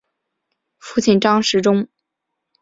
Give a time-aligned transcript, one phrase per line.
[0.79, 1.87] 父亲张时中。